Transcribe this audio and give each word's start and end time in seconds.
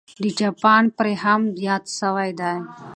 د 0.21 0.23
جاپان 0.39 0.83
بری 0.95 1.15
هم 1.23 1.41
یاد 1.67 1.83
سوی 1.99 2.29
دی. 2.39 2.53